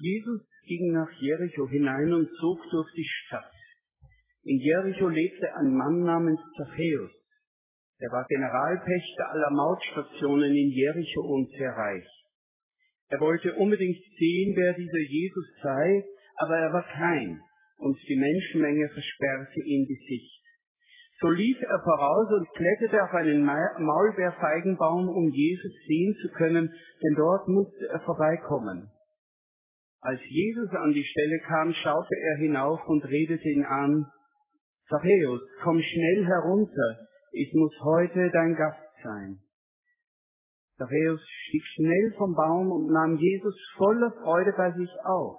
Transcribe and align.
Jesus 0.00 0.40
ging 0.66 0.92
nach 0.92 1.10
Jericho 1.20 1.68
hinein 1.68 2.12
und 2.12 2.28
zog 2.40 2.58
durch 2.70 2.90
die 2.96 3.04
Stadt. 3.04 3.52
In 4.44 4.58
Jericho 4.58 5.08
lebte 5.08 5.54
ein 5.56 5.74
Mann 5.74 6.00
namens 6.00 6.40
Zachäus. 6.56 7.10
Er 7.98 8.10
war 8.10 8.24
Generalpächter 8.28 9.30
aller 9.30 9.50
Mautstationen 9.50 10.54
in 10.54 10.70
Jericho 10.70 11.20
und 11.20 11.50
sehr 11.50 11.72
reich. 11.72 12.08
Er 13.10 13.20
wollte 13.20 13.54
unbedingt 13.54 13.98
sehen, 14.18 14.54
wer 14.56 14.72
dieser 14.72 15.00
Jesus 15.00 15.46
sei, 15.62 16.04
aber 16.36 16.56
er 16.56 16.72
war 16.72 16.84
klein 16.94 17.40
und 17.76 17.98
die 18.08 18.16
Menschenmenge 18.16 18.88
versperrte 18.88 19.60
ihm 19.64 19.86
die 19.86 20.00
Sicht. 20.08 20.40
So 21.20 21.28
lief 21.28 21.60
er 21.60 21.80
voraus 21.82 22.32
und 22.32 22.48
kletterte 22.54 23.02
auf 23.02 23.12
einen 23.12 23.44
Maulbeerfeigenbaum, 23.44 25.08
um 25.08 25.28
Jesus 25.30 25.72
sehen 25.86 26.16
zu 26.22 26.28
können, 26.30 26.72
denn 27.02 27.14
dort 27.16 27.46
musste 27.48 27.88
er 27.88 28.00
vorbeikommen. 28.00 28.90
Als 30.02 30.20
Jesus 30.24 30.70
an 30.70 30.92
die 30.92 31.04
Stelle 31.04 31.40
kam, 31.46 31.72
schaute 31.74 32.14
er 32.14 32.36
hinauf 32.38 32.80
und 32.86 33.04
redete 33.04 33.48
ihn 33.48 33.64
an, 33.64 34.06
Zachäus, 34.88 35.40
komm 35.62 35.80
schnell 35.80 36.26
herunter, 36.26 37.06
ich 37.32 37.52
muss 37.54 37.72
heute 37.84 38.30
dein 38.32 38.56
Gast 38.56 38.82
sein. 39.04 39.38
Zachäus 40.78 41.20
stieg 41.22 41.62
schnell 41.74 42.14
vom 42.16 42.34
Baum 42.34 42.72
und 42.72 42.90
nahm 42.90 43.16
Jesus 43.16 43.54
voller 43.76 44.10
Freude 44.10 44.52
bei 44.56 44.72
sich 44.72 44.90
auf. 45.04 45.38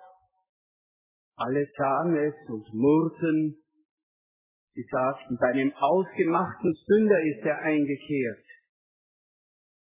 Alle 1.35 1.67
sahen 1.75 2.16
es 2.16 2.35
und 2.47 2.71
murrten. 2.73 3.57
Sie 4.73 4.85
sagten, 4.89 5.38
bei 5.38 5.47
einem 5.47 5.73
ausgemachten 5.73 6.73
Sünder 6.85 7.19
ist 7.23 7.43
er 7.43 7.57
eingekehrt. 7.59 8.45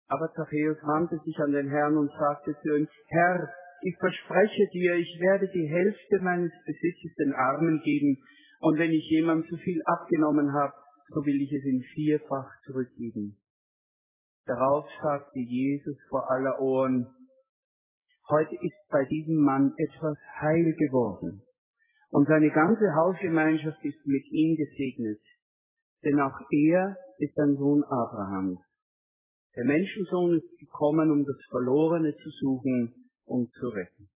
Aber 0.08 0.30
Zachäus 0.34 0.78
wandte 0.84 1.20
sich 1.24 1.38
an 1.40 1.52
den 1.52 1.70
Herrn 1.70 1.98
und 1.98 2.12
sagte 2.20 2.56
zu 2.62 2.76
ihm, 2.76 2.88
Herr, 3.08 3.48
ich 3.84 3.98
verspreche 3.98 4.68
dir, 4.72 4.96
ich 4.96 5.20
werde 5.20 5.48
die 5.50 5.68
Hälfte 5.68 6.20
meines 6.22 6.52
Besitzes 6.66 7.14
den 7.18 7.34
Armen 7.34 7.82
geben, 7.84 8.18
und 8.60 8.80
wenn 8.80 8.92
ich 8.92 9.06
jemandem 9.10 9.50
zu 9.50 9.58
viel 9.58 9.82
abgenommen 9.86 10.54
habe, 10.54 10.74
so 11.10 11.26
will 11.26 11.42
ich 11.42 11.52
es 11.52 11.66
ihm 11.66 11.82
vierfach 11.94 12.50
zurückgeben. 12.66 13.38
Darauf 14.46 14.88
sagte 15.02 15.40
Jesus 15.40 15.98
vor 16.10 16.30
aller 16.32 16.60
Ohren, 16.62 17.08
heute 18.30 18.56
ist 18.56 18.90
bei 18.90 19.04
diesem 19.06 19.36
Mann 19.36 19.74
etwas 19.78 20.18
heil 20.40 20.74
geworden, 20.80 21.44
und 22.10 22.28
seine 22.28 22.52
ganze 22.52 22.96
Hausgemeinschaft 22.96 23.84
ist 23.84 24.06
mit 24.06 24.26
ihm 24.32 24.56
gesegnet, 24.56 25.22
denn 26.04 26.20
auch 26.22 26.40
er 26.52 26.98
ist 27.18 27.38
ein 27.38 27.56
Sohn 27.56 27.84
Abrahams. 27.84 28.60
Der 29.56 29.66
Menschensohn 29.66 30.38
ist 30.38 30.58
gekommen, 30.58 31.12
um 31.12 31.26
das 31.26 31.38
Verlorene 31.50 32.16
zu 32.16 32.30
suchen 32.40 33.03
und 33.26 33.52
zu 33.52 33.68
retten. 33.70 34.10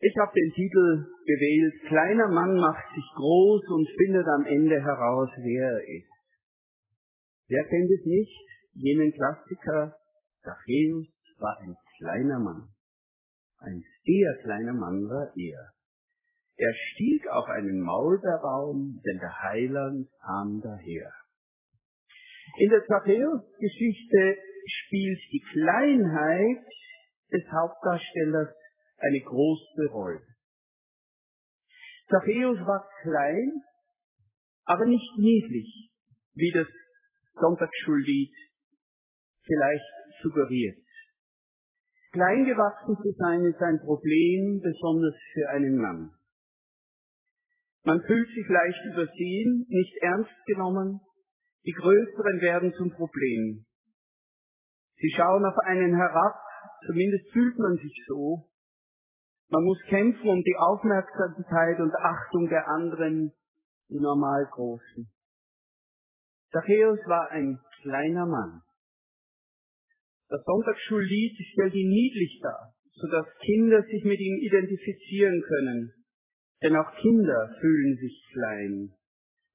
Ich 0.00 0.14
habe 0.16 0.32
den 0.32 0.52
Titel 0.52 1.06
gewählt, 1.26 1.74
Kleiner 1.88 2.28
Mann 2.28 2.54
macht 2.56 2.94
sich 2.94 3.04
groß 3.16 3.62
und 3.68 3.88
findet 3.98 4.26
am 4.28 4.44
Ende 4.46 4.80
heraus, 4.80 5.30
wer 5.38 5.72
er 5.72 5.82
ist. 5.82 6.18
Wer 7.48 7.64
kennt 7.64 7.90
es 7.90 8.06
nicht? 8.06 8.46
Jenen 8.74 9.12
Klassiker, 9.12 9.96
Zachäus 10.42 11.08
war 11.38 11.58
ein 11.60 11.74
kleiner 11.98 12.38
Mann. 12.38 12.68
Ein 13.58 13.82
sehr 14.04 14.36
kleiner 14.44 14.74
Mann 14.74 15.08
war 15.08 15.32
er. 15.34 15.72
Er 16.56 16.74
stieg 16.74 17.26
auf 17.28 17.46
einen 17.46 17.80
Maulbeerbaum, 17.80 19.00
denn 19.04 19.18
der 19.18 19.42
Heiland 19.42 20.08
kam 20.20 20.60
daher. 20.60 21.12
In 22.58 22.70
der 22.70 22.84
Zachäus-Geschichte 22.86 24.36
spielt 24.88 25.20
die 25.32 25.44
Kleinheit 25.52 26.64
des 27.30 27.44
Hauptdarstellers 27.52 28.48
eine 28.98 29.20
große 29.20 29.86
Rolle. 29.92 30.22
Zachäus 32.08 32.58
war 32.66 32.88
klein, 33.02 33.62
aber 34.64 34.86
nicht 34.86 35.18
niedlich, 35.18 35.90
wie 36.34 36.50
das 36.52 36.66
Sonntagsschullied 37.34 38.34
vielleicht 39.44 39.84
suggeriert. 40.22 40.78
Klein 42.12 42.46
gewachsen 42.46 42.96
zu 43.02 43.12
sein 43.18 43.44
ist 43.44 43.60
ein 43.60 43.78
Problem, 43.80 44.60
besonders 44.62 45.14
für 45.34 45.50
einen 45.50 45.76
Mann. 45.76 46.10
Man 47.84 48.02
fühlt 48.06 48.28
sich 48.28 48.48
leicht 48.48 48.84
übersehen, 48.86 49.66
nicht 49.68 49.96
ernst 50.00 50.46
genommen, 50.46 51.00
die 51.66 51.72
Größeren 51.72 52.40
werden 52.40 52.72
zum 52.74 52.90
Problem. 52.92 53.66
Sie 54.98 55.10
schauen 55.16 55.44
auf 55.44 55.56
einen 55.64 55.94
herab, 55.94 56.34
zumindest 56.86 57.30
fühlt 57.32 57.58
man 57.58 57.76
sich 57.76 58.04
so, 58.06 58.48
man 59.50 59.64
muss 59.64 59.80
kämpfen 59.88 60.28
um 60.28 60.42
die 60.42 60.56
Aufmerksamkeit 60.58 61.80
und 61.80 61.94
Achtung 61.94 62.48
der 62.48 62.68
anderen, 62.68 63.32
die 63.88 63.98
normal 63.98 64.46
Großen. 64.52 65.08
Zachäus 66.52 66.98
war 67.06 67.30
ein 67.30 67.58
kleiner 67.80 68.26
Mann. 68.26 68.62
Das 70.28 70.44
Sonntagsschullied 70.44 71.38
stellt 71.52 71.74
ihn 71.74 71.88
niedlich 71.88 72.40
dar, 72.42 72.74
sodass 72.92 73.26
Kinder 73.40 73.82
sich 73.84 74.04
mit 74.04 74.20
ihm 74.20 74.36
identifizieren 74.36 75.42
können. 75.42 75.94
Denn 76.62 76.76
auch 76.76 76.94
Kinder 76.96 77.54
fühlen 77.60 77.96
sich 77.96 78.28
klein. 78.32 78.92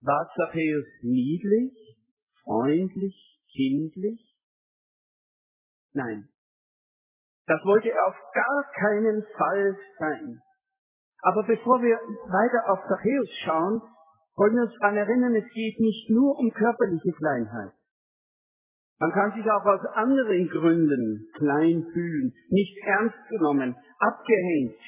War 0.01 0.31
Zachäus 0.35 0.85
niedlich, 1.03 1.73
freundlich, 2.43 3.39
kindlich? 3.51 4.32
Nein, 5.93 6.27
das 7.45 7.59
wollte 7.65 7.89
er 7.89 8.07
auf 8.07 8.15
gar 8.33 8.71
keinen 8.79 9.23
Fall 9.37 9.77
sein. 9.99 10.41
Aber 11.21 11.43
bevor 11.43 11.81
wir 11.81 11.95
weiter 11.95 12.71
auf 12.71 12.79
Zachäus 12.87 13.29
schauen, 13.45 13.81
wollen 14.35 14.55
wir 14.55 14.63
uns 14.63 14.73
daran 14.79 14.97
erinnern, 14.97 15.35
es 15.35 15.49
geht 15.53 15.79
nicht 15.79 16.09
nur 16.09 16.37
um 16.37 16.51
körperliche 16.51 17.11
Kleinheit. 17.11 17.73
Man 18.99 19.11
kann 19.11 19.33
sich 19.33 19.45
auch 19.49 19.65
aus 19.65 19.85
anderen 19.93 20.49
Gründen 20.49 21.27
klein 21.35 21.85
fühlen, 21.93 22.33
nicht 22.49 22.77
ernst 22.85 23.17
genommen, 23.29 23.75
abgehängt 23.99 24.79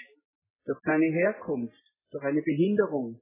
durch 0.65 0.79
seine 0.83 1.05
Herkunft, 1.05 1.77
durch 2.11 2.23
eine 2.23 2.41
Behinderung, 2.41 3.19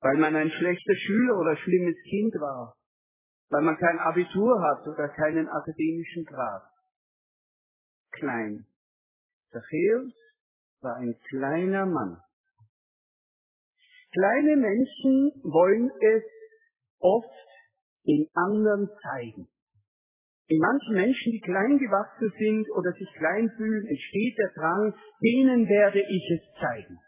weil 0.00 0.16
man 0.18 0.36
ein 0.36 0.50
schlechter 0.50 0.94
Schüler 0.94 1.38
oder 1.38 1.56
schlimmes 1.56 1.96
Kind 2.08 2.34
war, 2.40 2.74
weil 3.50 3.62
man 3.62 3.76
kein 3.76 3.98
Abitur 3.98 4.62
hat 4.62 4.86
oder 4.86 5.08
keinen 5.08 5.48
akademischen 5.48 6.24
Grad 6.24 6.71
klein. 8.12 8.66
Zachäus 9.50 10.12
war 10.80 10.96
ein 10.96 11.18
kleiner 11.28 11.86
Mann. 11.86 12.18
Kleine 14.12 14.56
Menschen 14.56 15.32
wollen 15.42 15.90
es 16.00 16.22
oft 16.98 17.48
den 18.06 18.28
anderen 18.34 18.88
zeigen. 19.02 19.48
In 20.48 20.58
manchen 20.58 20.94
Menschen, 20.94 21.32
die 21.32 21.40
klein 21.40 21.78
gewachsen 21.78 22.32
sind 22.36 22.70
oder 22.76 22.92
sich 22.92 23.08
klein 23.16 23.50
fühlen, 23.56 23.86
entsteht 23.86 24.36
der 24.36 24.52
Drang, 24.54 24.94
denen 25.22 25.68
werde 25.68 26.00
ich 26.00 26.30
es 26.30 26.60
zeigen. 26.60 26.98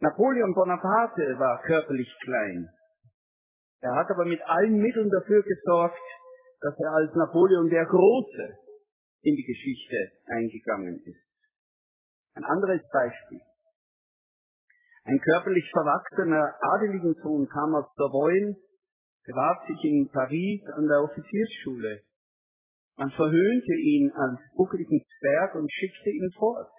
Napoleon 0.00 0.54
Bonaparte 0.54 1.38
war 1.38 1.62
körperlich 1.62 2.12
klein. 2.22 2.68
Er 3.80 3.94
hat 3.94 4.10
aber 4.10 4.24
mit 4.24 4.40
allen 4.42 4.78
Mitteln 4.78 5.10
dafür 5.10 5.42
gesorgt, 5.42 5.98
dass 6.60 6.74
er 6.78 6.92
als 6.92 7.14
Napoleon 7.14 7.68
der 7.68 7.84
Große 7.84 8.58
in 9.22 9.36
die 9.36 9.44
Geschichte 9.44 10.12
eingegangen 10.26 11.02
ist. 11.04 11.28
Ein 12.34 12.44
anderes 12.44 12.82
Beispiel. 12.92 13.40
Ein 15.04 15.18
körperlich 15.20 15.68
verwachsener 15.72 16.54
adeligen 16.60 17.14
Sohn 17.22 17.48
kam 17.48 17.74
aus 17.74 17.86
Savoyen, 17.96 18.56
bewarb 19.24 19.66
sich 19.66 19.82
in 19.84 20.08
Paris 20.12 20.62
an 20.76 20.86
der 20.86 21.02
Offiziersschule. 21.02 22.02
Man 22.96 23.10
verhöhnte 23.10 23.74
ihn 23.74 24.10
als 24.12 24.40
buckeligen 24.54 25.02
Zwerg 25.18 25.54
und 25.54 25.72
schickte 25.72 26.10
ihn 26.10 26.30
fort. 26.36 26.70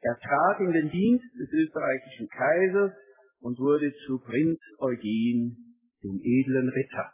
Er 0.00 0.18
trat 0.18 0.60
in 0.60 0.72
den 0.72 0.90
Dienst 0.90 1.24
des 1.38 1.48
österreichischen 1.50 2.28
Kaisers 2.28 2.92
und 3.40 3.58
wurde 3.58 3.92
zu 4.06 4.18
Prinz 4.18 4.58
Eugen, 4.78 5.78
dem 6.02 6.20
edlen 6.22 6.68
Ritter. 6.68 7.12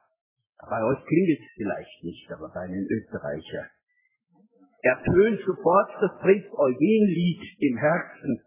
Bei 0.58 0.82
euch 0.84 1.04
klingelt 1.06 1.40
es 1.40 1.52
vielleicht 1.54 2.04
nicht, 2.04 2.32
aber 2.32 2.50
bei 2.52 2.60
einem 2.60 2.86
Österreicher 2.88 3.70
ertönt 4.82 5.40
sofort 5.46 5.90
das 6.00 6.18
Prinz 6.20 6.44
Eugen-Lied 6.52 7.42
im 7.60 7.76
Herzen. 7.76 8.40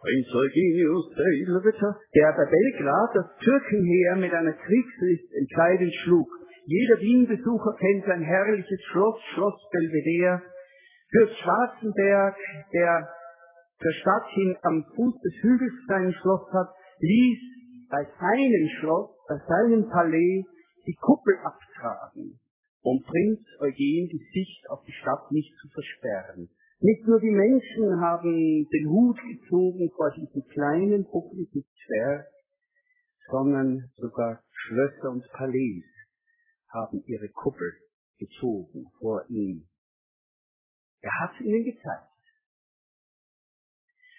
Prinz 0.00 0.26
Eugenius, 0.34 1.10
der 1.16 1.64
Ritter, 1.64 1.96
der 2.14 2.32
bei 2.32 2.44
Belgrad 2.44 3.10
das 3.14 3.36
Türkenheer 3.40 4.16
mit 4.16 4.32
einer 4.34 4.52
Kriegslist 4.52 5.32
entscheidend 5.32 5.94
schlug. 6.02 6.28
Jeder 6.66 7.00
Wien-Besucher 7.00 7.76
kennt 7.78 8.04
sein 8.06 8.22
herrliches 8.22 8.80
Schloss, 8.90 9.20
Schloss 9.32 9.60
Belvedere. 9.72 10.42
Fürst 11.10 11.38
Schwarzenberg, 11.38 12.36
der 12.72 13.08
zur 13.80 13.92
Stadt 13.92 14.28
hin 14.30 14.56
am 14.62 14.84
Fuß 14.94 15.20
des 15.20 15.34
Hügels 15.42 15.72
sein 15.88 16.12
Schloss 16.12 16.52
hat, 16.52 16.68
ließ 17.00 17.38
bei 17.90 18.06
seinem 18.20 18.68
Schloss, 18.80 19.10
bei 19.28 19.36
seinem 19.46 19.88
Palais 19.88 20.44
die 20.86 20.96
Kuppel 21.00 21.34
abtragen 21.44 22.40
um 22.84 23.02
Prinz 23.02 23.40
Eugen 23.60 24.08
die 24.12 24.28
Sicht 24.32 24.68
auf 24.68 24.84
die 24.84 24.92
Stadt 24.92 25.32
nicht 25.32 25.56
zu 25.56 25.68
versperren. 25.68 26.50
Nicht 26.80 27.06
nur 27.06 27.18
die 27.18 27.30
Menschen 27.30 27.98
haben 28.00 28.68
den 28.68 28.88
Hut 28.90 29.18
gezogen 29.22 29.90
vor 29.96 30.10
diesem 30.10 30.44
kleinen, 30.48 31.04
buckligen 31.04 31.64
Zwerg, 31.86 32.26
sondern 33.30 33.90
sogar 33.96 34.42
Schlösser 34.52 35.10
und 35.10 35.24
Palais 35.32 35.82
haben 36.68 37.02
ihre 37.06 37.30
Kuppel 37.30 37.72
gezogen 38.18 38.86
vor 39.00 39.24
ihm. 39.30 39.66
Er 41.00 41.12
hat 41.20 41.40
ihnen 41.40 41.64
gezeigt. 41.64 42.10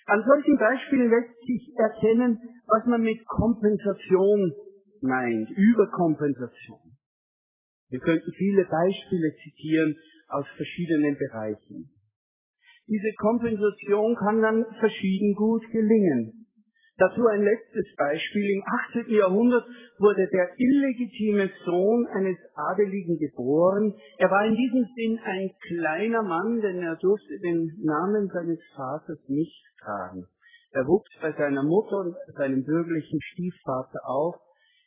An 0.07 0.23
solchen 0.25 0.57
Beispielen 0.57 1.09
lässt 1.09 1.39
sich 1.45 1.73
erkennen, 1.77 2.39
was 2.65 2.85
man 2.87 3.01
mit 3.01 3.23
Kompensation 3.27 4.53
meint, 5.01 5.49
Überkompensation. 5.51 6.84
Wir 7.89 7.99
könnten 7.99 8.31
viele 8.33 8.65
Beispiele 8.65 9.35
zitieren 9.43 9.95
aus 10.29 10.45
verschiedenen 10.55 11.17
Bereichen. 11.17 11.89
Diese 12.87 13.13
Kompensation 13.17 14.15
kann 14.15 14.41
dann 14.41 14.65
verschieden 14.79 15.33
gut 15.35 15.63
gelingen. 15.71 16.45
Dazu 16.97 17.27
ein 17.27 17.43
letztes 17.43 17.93
Beispiel. 17.97 18.55
Im 18.55 18.63
18. 19.03 19.13
Jahrhundert 19.13 19.65
wurde 19.99 20.29
der 20.31 20.49
illegitime 20.57 21.49
Sohn 21.65 22.07
eines 22.13 22.37
Adeligen 22.55 23.17
geboren. 23.17 23.93
Er 24.17 24.31
war 24.31 24.45
in 24.45 24.55
diesem 24.55 24.85
Sinn 24.95 25.19
ein 25.23 25.51
kleiner 25.67 26.23
Mann, 26.23 26.61
denn 26.61 26.79
er 26.81 26.95
durfte 26.95 27.37
den 27.43 27.69
Namen 27.83 28.29
seines 28.29 28.59
Vaters 28.75 29.19
nicht 29.27 29.61
tragen. 29.83 30.25
Er 30.71 30.87
wuchs 30.87 31.11
bei 31.21 31.33
seiner 31.33 31.63
Mutter 31.63 31.97
und 31.97 32.15
seinem 32.37 32.63
bürgerlichen 32.63 33.19
Stiefvater 33.21 33.99
auf. 34.05 34.35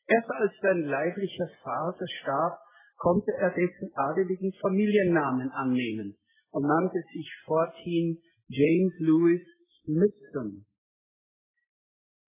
Erst 0.07 0.31
als 0.31 0.53
sein 0.63 0.85
leiblicher 0.85 1.49
Vater 1.63 2.07
starb, 2.23 2.59
konnte 2.99 3.33
er 3.33 3.51
dessen 3.51 3.91
adeligen 3.95 4.53
Familiennamen 4.61 5.51
annehmen 5.51 6.17
und 6.51 6.67
nannte 6.67 7.01
sich 7.13 7.31
forthin 7.45 8.19
James 8.49 8.93
Louis 8.99 9.43
Smithson. 9.85 10.67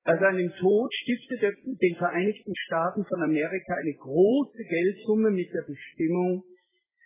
Bei 0.05 0.17
seinem 0.19 0.51
Tod 0.59 0.93
stiftete 0.95 1.53
den 1.65 1.97
Vereinigten 1.97 2.55
Staaten 2.57 3.05
von 3.05 3.23
Amerika 3.23 3.75
eine 3.75 3.95
große 3.95 4.65
Geldsumme 4.65 5.31
mit 5.31 5.53
der 5.53 5.63
Bestimmung, 5.63 6.45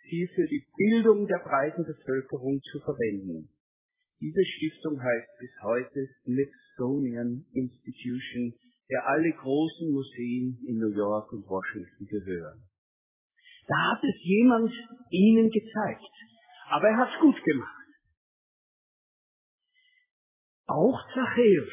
sie 0.08 0.28
für 0.34 0.46
die 0.46 0.64
Bildung 0.76 1.26
der 1.26 1.42
breiten 1.42 1.84
Bevölkerung 1.84 2.60
zu 2.60 2.78
verwenden. 2.80 3.50
Diese 4.20 4.44
Stiftung 4.44 5.02
heißt 5.02 5.28
bis 5.40 5.50
heute 5.62 6.06
Smithsonian 6.22 7.44
Institution, 7.52 8.54
der 8.88 9.06
alle 9.08 9.32
großen 9.32 9.90
Museen 9.90 10.58
in 10.66 10.78
New 10.78 10.94
York 10.94 11.32
und 11.32 11.46
Washington 11.48 12.06
gehören. 12.06 12.62
Da 13.66 13.92
hat 13.92 14.04
es 14.04 14.14
jemand 14.22 14.72
ihnen 15.10 15.50
gezeigt. 15.50 16.12
Aber 16.70 16.88
er 16.88 16.96
hat 16.96 17.08
es 17.14 17.20
gut 17.20 17.42
gemacht. 17.42 17.84
Auch 20.66 20.98
Zachäus 21.12 21.68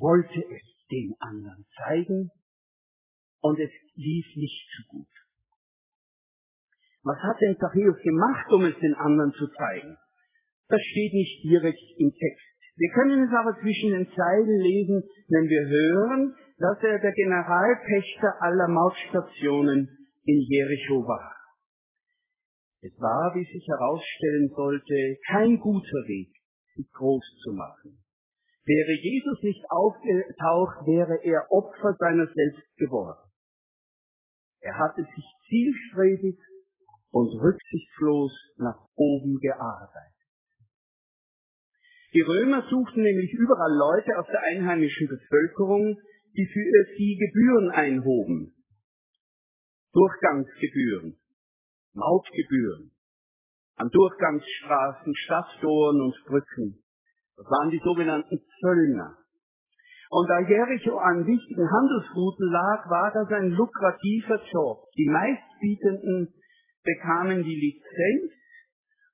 wollte 0.00 0.38
es 0.38 0.86
den 0.90 1.14
anderen 1.18 1.66
zeigen 1.76 2.30
und 3.40 3.58
es 3.58 3.70
lief 3.94 4.26
nicht 4.36 4.68
so 4.76 4.96
gut. 4.96 5.08
Was 7.02 7.18
hat 7.18 7.40
denn 7.40 7.56
Zachäus 7.58 8.00
gemacht, 8.02 8.52
um 8.52 8.64
es 8.64 8.78
den 8.78 8.94
anderen 8.94 9.32
zu 9.32 9.48
zeigen? 9.48 9.96
Das 10.68 10.80
steht 10.80 11.12
nicht 11.12 11.42
direkt 11.44 11.82
im 11.98 12.12
Text. 12.12 12.46
Wir 12.76 12.90
können 12.94 13.24
es 13.24 13.34
aber 13.34 13.58
zwischen 13.60 13.90
den 13.90 14.08
Zeilen 14.14 14.60
lesen, 14.60 15.02
wenn 15.28 15.48
wir 15.48 15.66
hören, 15.66 16.34
dass 16.58 16.82
er 16.82 16.98
der 17.00 17.12
Generalpächter 17.12 18.40
aller 18.40 18.68
Mautstationen 18.68 20.01
in 20.24 20.40
Jericho 20.48 21.06
war. 21.06 21.36
Es 22.82 22.92
war, 22.98 23.34
wie 23.34 23.44
sich 23.44 23.66
herausstellen 23.68 24.50
sollte, 24.56 25.16
kein 25.28 25.58
guter 25.58 26.02
Weg, 26.06 26.32
sich 26.74 26.90
groß 26.92 27.24
zu 27.42 27.52
machen. 27.52 27.98
Wäre 28.64 28.92
Jesus 28.92 29.42
nicht 29.42 29.64
aufgetaucht, 29.70 30.86
wäre 30.86 31.18
er 31.22 31.46
Opfer 31.50 31.94
seiner 31.98 32.26
selbst 32.26 32.76
geworden. 32.76 33.30
Er 34.60 34.78
hatte 34.78 35.02
sich 35.02 35.24
zielstrebig 35.48 36.38
und 37.10 37.28
rücksichtslos 37.40 38.32
nach 38.56 38.78
oben 38.94 39.38
gearbeitet. 39.38 40.12
Die 42.14 42.20
Römer 42.20 42.62
suchten 42.68 43.02
nämlich 43.02 43.32
überall 43.32 43.74
Leute 43.74 44.18
aus 44.18 44.26
der 44.26 44.42
einheimischen 44.42 45.08
Bevölkerung, 45.08 45.98
die 46.36 46.46
für 46.46 46.96
sie 46.96 47.16
Gebühren 47.16 47.70
einhoben. 47.70 48.54
Durchgangsgebühren, 49.92 51.18
Mautgebühren, 51.94 52.92
an 53.76 53.88
Durchgangsstraßen, 53.90 55.14
Stadttoren 55.16 56.00
und 56.00 56.14
Brücken. 56.26 56.82
Das 57.36 57.46
waren 57.46 57.70
die 57.70 57.80
sogenannten 57.84 58.40
Zöllner. 58.60 59.18
Und 60.10 60.28
da 60.28 60.40
Jericho 60.40 60.98
an 60.98 61.26
wichtigen 61.26 61.70
Handelsrouten 61.70 62.50
lag, 62.50 62.88
war 62.90 63.10
das 63.12 63.28
ein 63.32 63.50
lukrativer 63.50 64.42
Job. 64.52 64.84
Die 64.96 65.08
meistbietenden 65.08 66.34
bekamen 66.84 67.42
die 67.42 67.54
Lizenz 67.54 68.32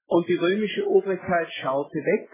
und 0.06 0.26
die 0.28 0.34
römische 0.34 0.88
Obrigkeit 0.88 1.48
schaute 1.60 1.98
weg, 1.98 2.28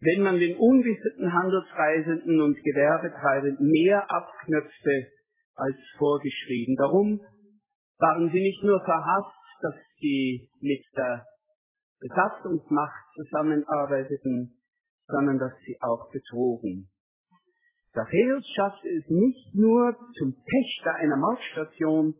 wenn 0.00 0.22
man 0.22 0.38
den 0.38 0.56
unwissenden 0.56 1.32
Handelsreisenden 1.32 2.40
und 2.40 2.56
Gewerbetreibenden 2.62 3.70
mehr 3.70 4.10
abknöpfte 4.10 5.08
als 5.54 5.76
vorgeschrieben. 5.98 6.76
Darum 6.76 7.20
waren 8.02 8.28
sie 8.32 8.40
nicht 8.40 8.62
nur 8.64 8.82
verhasst, 8.84 9.38
dass 9.62 9.74
sie 10.00 10.50
mit 10.60 10.82
der 10.96 11.24
Besatzungsmacht 12.00 13.04
zusammenarbeiteten, 13.14 14.58
sondern 15.06 15.38
dass 15.38 15.52
sie 15.64 15.78
auch 15.80 16.10
betrogen. 16.10 16.90
Zachäus 17.94 18.44
schaffte 18.56 18.88
es 18.88 19.08
nicht 19.08 19.54
nur 19.54 19.94
zum 20.18 20.34
Pächter 20.34 20.94
einer 20.96 21.16
Mautstation, 21.16 22.14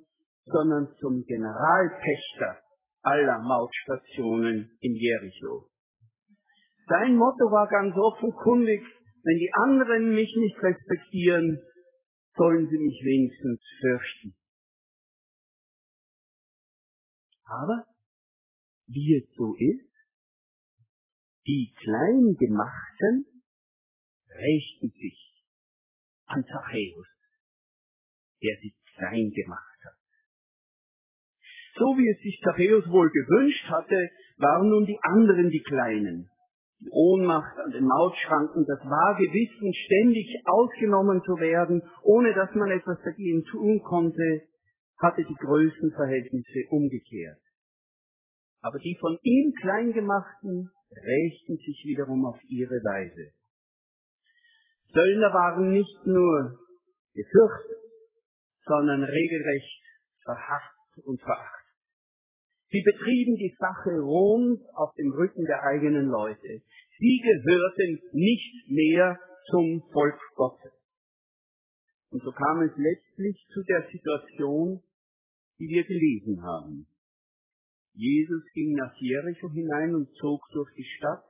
sondern 0.44 0.94
zum 1.00 1.24
Generalpächter 1.24 2.58
aller 3.02 3.38
Mautstationen 3.40 4.70
in 4.80 4.94
Jericho. 4.94 5.66
Sein 6.86 7.16
Motto 7.16 7.50
war 7.50 7.66
ganz 7.68 7.96
offenkundig, 7.96 8.82
wenn 9.24 9.38
die 9.38 9.50
anderen 9.54 10.14
mich 10.14 10.32
nicht 10.36 10.62
respektieren, 10.62 11.60
sollen 12.36 12.68
sie 12.68 12.78
mich 12.78 13.00
wenigstens 13.04 13.60
fürchten. 13.80 14.34
Aber 17.52 17.84
wie 18.86 19.16
es 19.16 19.28
so 19.36 19.54
ist, 19.54 19.92
die 21.46 21.74
Kleingemachten 21.82 23.26
rächten 24.30 24.90
sich 24.90 25.44
an 26.26 26.44
Zachäus, 26.44 27.08
der 28.42 28.56
sie 28.62 28.74
klein 28.96 29.30
gemacht 29.34 29.78
hat. 29.84 29.98
So 31.76 31.96
wie 31.98 32.08
es 32.08 32.22
sich 32.22 32.40
Zachäus 32.44 32.88
wohl 32.88 33.10
gewünscht 33.10 33.68
hatte, 33.68 34.10
waren 34.38 34.68
nun 34.68 34.86
die 34.86 34.98
anderen 35.02 35.50
die 35.50 35.62
Kleinen. 35.62 36.30
Die 36.80 36.90
Ohnmacht 36.90 37.56
an 37.58 37.70
den 37.70 37.84
Mautschranken, 37.84 38.64
das 38.66 38.80
vage 38.80 39.24
Wissen, 39.24 39.72
ständig 39.74 40.26
ausgenommen 40.46 41.22
zu 41.24 41.36
werden, 41.38 41.82
ohne 42.02 42.34
dass 42.34 42.52
man 42.54 42.70
etwas 42.70 42.98
dagegen 43.04 43.44
tun 43.44 43.82
konnte, 43.82 44.48
hatte 44.98 45.24
die 45.24 45.34
Größenverhältnisse 45.34 46.68
umgekehrt. 46.70 47.41
Aber 48.62 48.78
die 48.78 48.96
von 49.00 49.18
ihm 49.22 49.52
Kleingemachten 49.60 50.70
rächten 50.90 51.56
sich 51.56 51.82
wiederum 51.84 52.24
auf 52.26 52.38
ihre 52.48 52.78
Weise. 52.82 53.32
Söldner 54.92 55.32
waren 55.34 55.72
nicht 55.72 56.06
nur 56.06 56.60
gefürchtet, 57.14 57.78
sondern 58.64 59.02
regelrecht 59.02 59.82
verhasst 60.22 60.98
und 61.04 61.20
verachtet. 61.20 61.62
Sie 62.70 62.82
betrieben 62.82 63.36
die 63.36 63.54
Sache 63.58 64.00
Roms 64.00 64.60
auf 64.74 64.94
dem 64.94 65.12
Rücken 65.12 65.44
der 65.44 65.62
eigenen 65.62 66.06
Leute. 66.06 66.62
Sie 66.98 67.20
gehörten 67.20 68.00
nicht 68.12 68.70
mehr 68.70 69.18
zum 69.50 69.82
Volk 69.92 70.18
Gottes. 70.36 70.72
Und 72.10 72.22
so 72.22 72.30
kam 72.30 72.62
es 72.62 72.72
letztlich 72.76 73.44
zu 73.52 73.62
der 73.64 73.88
Situation, 73.90 74.82
die 75.58 75.68
wir 75.68 75.84
gelesen 75.84 76.42
haben. 76.42 76.86
Jesus 77.94 78.42
ging 78.54 78.72
nach 78.72 78.94
Jericho 78.96 79.50
hinein 79.50 79.94
und 79.94 80.08
zog 80.16 80.40
durch 80.52 80.70
die 80.74 80.88
Stadt. 80.96 81.24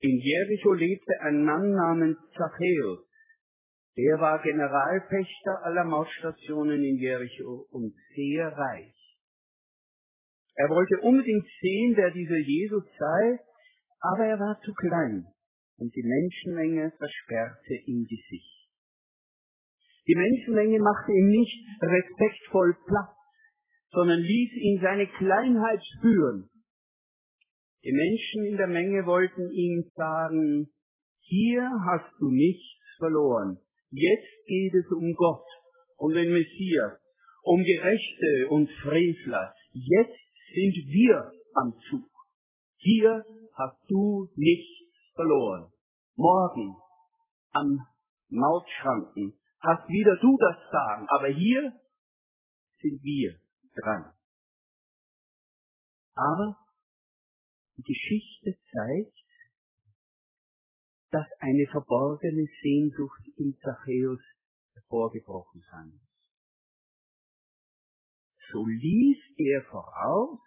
In 0.00 0.18
Jericho 0.18 0.72
lebte 0.72 1.20
ein 1.22 1.44
Mann 1.44 1.72
namens 1.72 2.18
Zachäus. 2.36 3.06
Der 3.96 4.18
war 4.20 4.42
Generalpächter 4.42 5.64
aller 5.64 5.84
Mautstationen 5.84 6.82
in 6.84 6.96
Jericho 6.96 7.66
und 7.70 7.94
sehr 8.14 8.48
reich. 8.48 8.94
Er 10.54 10.68
wollte 10.68 11.00
unbedingt 11.00 11.46
sehen, 11.60 11.94
wer 11.96 12.10
dieser 12.10 12.38
Jesus 12.38 12.84
sei, 12.98 13.38
aber 14.00 14.26
er 14.26 14.38
war 14.38 14.60
zu 14.62 14.72
klein 14.74 15.26
und 15.80 15.94
die 15.96 16.04
Menschenmenge 16.04 16.92
versperrte 16.98 17.74
ihm 17.86 18.06
die 18.06 18.22
Sicht. 18.28 18.68
Die 20.06 20.14
Menschenmenge 20.14 20.78
machte 20.78 21.12
ihm 21.12 21.28
nicht 21.28 21.66
respektvoll 21.80 22.76
Platz 22.86 23.19
sondern 23.92 24.20
ließ 24.20 24.52
ihn 24.52 24.80
seine 24.80 25.06
Kleinheit 25.06 25.82
spüren. 25.96 26.48
Die 27.82 27.92
Menschen 27.92 28.44
in 28.44 28.56
der 28.56 28.66
Menge 28.66 29.06
wollten 29.06 29.50
ihm 29.52 29.90
sagen, 29.94 30.70
hier 31.20 31.70
hast 31.86 32.12
du 32.18 32.30
nichts 32.30 32.78
verloren. 32.98 33.58
Jetzt 33.90 34.46
geht 34.46 34.74
es 34.74 34.86
um 34.92 35.14
Gott, 35.14 35.46
um 35.96 36.12
den 36.12 36.32
Messias, 36.32 37.00
um 37.42 37.62
Gerechte 37.64 38.48
und 38.50 38.70
Frevler. 38.82 39.54
Jetzt 39.72 40.20
sind 40.54 40.74
wir 40.88 41.32
am 41.54 41.74
Zug. 41.88 42.08
Hier 42.76 43.24
hast 43.54 43.80
du 43.88 44.28
nichts 44.36 44.70
verloren. 45.14 45.72
Morgen 46.16 46.76
am 47.52 47.80
Mautschranken 48.28 49.34
hast 49.60 49.88
wieder 49.88 50.16
du 50.20 50.36
das 50.38 50.56
Sagen, 50.70 51.06
aber 51.08 51.28
hier 51.28 51.72
sind 52.80 53.02
wir 53.02 53.40
dran. 53.80 54.12
Aber 56.14 56.56
die 57.76 57.82
Geschichte 57.82 58.58
zeigt, 58.72 59.16
dass 61.10 61.26
eine 61.40 61.66
verborgene 61.70 62.46
Sehnsucht 62.62 63.26
in 63.36 63.56
Zachäus 63.58 64.20
hervorgebrochen 64.74 65.62
sein 65.70 65.88
muss. 65.88 66.10
So 68.52 68.66
lief 68.66 69.18
er 69.36 69.62
voraus 69.64 70.40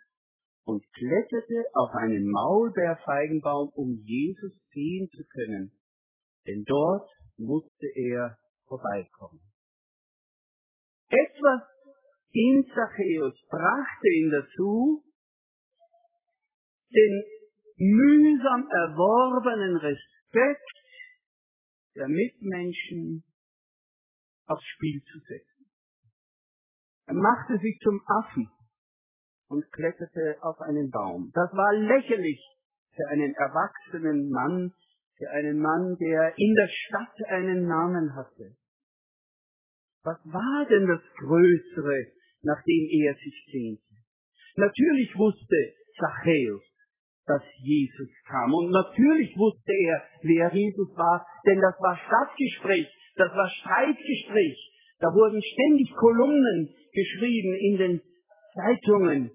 und 0.65 0.85
kletterte 0.93 1.65
auf 1.73 1.91
einen 1.95 2.29
Maulbeerfeigenbaum, 2.29 3.69
um 3.69 3.95
Jesus 4.03 4.53
sehen 4.71 5.09
zu 5.09 5.23
können, 5.25 5.71
denn 6.45 6.63
dort 6.65 7.09
musste 7.37 7.87
er 7.95 8.37
vorbeikommen. 8.67 9.41
Etwas 11.09 11.72
in 12.33 12.65
Zachäus 12.67 13.39
brachte 13.49 14.07
ihn 14.09 14.31
dazu, 14.31 15.03
den 16.91 17.23
mühsam 17.77 18.67
erworbenen 18.69 19.77
Respekt 19.77 20.73
der 21.95 22.07
Mitmenschen 22.07 23.23
aufs 24.47 24.65
Spiel 24.65 25.01
zu 25.11 25.19
setzen. 25.19 25.69
Er 27.05 27.15
machte 27.15 27.57
sich 27.59 27.79
zum 27.83 28.01
Affen 28.07 28.49
und 29.47 29.71
kletterte 29.71 30.37
auf 30.41 30.59
einen 30.61 30.89
Baum. 30.89 31.31
Das 31.33 31.51
war 31.53 31.73
lächerlich 31.73 32.41
für 32.95 33.07
einen 33.09 33.33
erwachsenen 33.35 34.29
Mann, 34.29 34.73
für 35.17 35.29
einen 35.29 35.59
Mann, 35.59 35.95
der 35.99 36.33
in 36.37 36.55
der 36.55 36.67
Stadt 36.67 37.29
einen 37.29 37.67
Namen 37.67 38.15
hatte. 38.15 38.55
Was 40.03 40.17
war 40.25 40.65
denn 40.69 40.87
das 40.87 41.01
Größere, 41.17 42.11
nach 42.43 42.61
dem 42.63 42.87
er 42.89 43.15
sich 43.15 43.47
sehnte? 43.51 43.83
Natürlich 44.55 45.15
wusste 45.17 45.73
Zachäus, 45.97 46.61
dass 47.25 47.41
Jesus 47.63 48.09
kam. 48.27 48.53
Und 48.53 48.71
natürlich 48.71 49.35
wusste 49.37 49.71
er, 49.71 50.03
wer 50.21 50.53
Jesus 50.53 50.89
war, 50.95 51.25
denn 51.45 51.59
das 51.59 51.75
war 51.79 51.97
Stadtgespräch, 51.97 52.87
das 53.15 53.31
war 53.31 53.49
Streitgespräch. 53.49 54.71
Da 54.99 55.07
wurden 55.07 55.41
ständig 55.41 55.91
Kolumnen 55.95 56.73
geschrieben 56.93 57.55
in 57.55 57.77
den 57.77 58.01
Zeitungen 58.53 59.31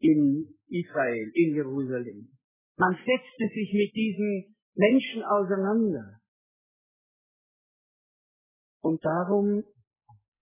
in 0.00 0.54
Israel, 0.68 1.30
in 1.34 1.54
Jerusalem. 1.54 2.28
Man 2.76 2.94
setzte 2.94 3.54
sich 3.54 3.72
mit 3.72 3.94
diesen 3.94 4.56
Menschen 4.74 5.22
auseinander. 5.22 6.18
Und 8.82 9.02
darum 9.04 9.62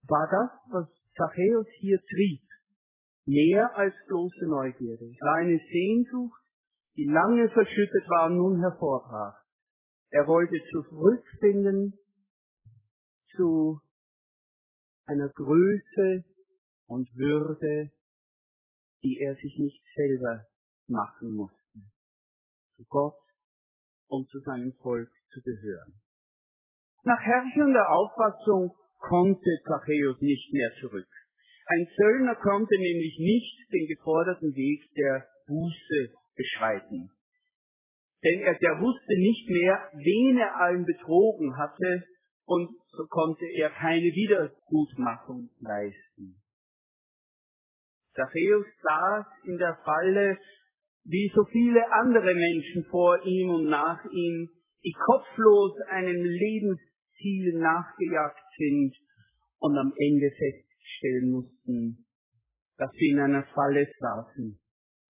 war 0.08 0.28
das, 0.30 0.50
was 0.72 1.01
Zachäus 1.16 1.66
hier 1.78 2.00
trieb, 2.00 2.42
mehr 3.26 3.76
als 3.76 3.94
bloße 4.06 4.46
Neugierde. 4.46 5.04
Es 5.04 5.20
war 5.20 5.34
eine 5.36 5.58
Sehnsucht, 5.58 6.40
die 6.96 7.04
lange 7.04 7.48
verschüttet 7.50 8.08
war 8.08 8.30
nun 8.30 8.60
hervorbrach. 8.60 9.42
Er 10.10 10.26
wollte 10.26 10.56
zurückfinden 10.70 11.98
zu 13.34 13.80
einer 15.06 15.28
Größe 15.30 16.24
und 16.86 17.08
Würde, 17.16 17.90
die 19.02 19.18
er 19.20 19.34
sich 19.36 19.58
nicht 19.58 19.82
selber 19.94 20.46
machen 20.86 21.32
musste. 21.32 21.78
Zu 22.76 22.84
Gott 22.88 23.18
und 24.08 24.28
zu 24.28 24.40
seinem 24.40 24.74
Volk 24.82 25.10
zu 25.32 25.40
gehören. 25.40 25.94
Nach 27.04 27.20
herrschender 27.20 27.90
Auffassung 27.90 28.76
konnte 29.02 29.50
Zachäus 29.66 30.20
nicht 30.20 30.52
mehr 30.52 30.70
zurück. 30.80 31.08
Ein 31.66 31.86
Zöllner 31.96 32.36
konnte 32.36 32.74
nämlich 32.78 33.18
nicht 33.18 33.72
den 33.72 33.86
geforderten 33.86 34.54
Weg 34.54 34.82
der 34.96 35.26
Buße 35.46 36.14
beschreiten. 36.36 37.10
Denn 38.24 38.40
er, 38.40 38.54
der 38.54 38.80
wusste 38.80 39.14
nicht 39.18 39.48
mehr, 39.50 39.90
wen 39.94 40.38
er 40.38 40.60
allen 40.60 40.84
betrogen 40.84 41.56
hatte, 41.56 42.04
und 42.44 42.70
so 42.90 43.06
konnte 43.08 43.46
er 43.56 43.70
keine 43.70 44.12
Wiedergutmachung 44.12 45.50
leisten. 45.60 46.42
Zachäus 48.14 48.66
saß 48.82 49.26
in 49.44 49.58
der 49.58 49.78
Falle, 49.84 50.38
wie 51.04 51.32
so 51.34 51.44
viele 51.50 51.90
andere 51.92 52.34
Menschen 52.34 52.84
vor 52.90 53.24
ihm 53.24 53.50
und 53.50 53.68
nach 53.68 54.04
ihm, 54.04 54.50
die 54.84 54.92
kopflos 54.92 55.80
einem 55.88 56.22
Lebensziel 57.22 57.58
nachgejagt 57.58 58.42
sind 58.56 58.94
und 59.58 59.78
am 59.78 59.92
Ende 59.96 60.30
feststellen 60.30 61.30
mussten, 61.30 62.06
dass 62.76 62.90
sie 62.92 63.10
in 63.10 63.20
einer 63.20 63.44
Falle 63.54 63.86
saßen 63.98 64.58